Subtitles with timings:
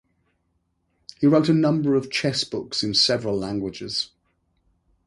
[1.19, 4.09] He wrote a number of chess books in several languages.